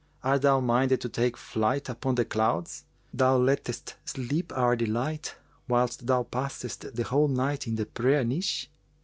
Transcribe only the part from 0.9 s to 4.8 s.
to take flight upon the clouds? Thou lettest slip our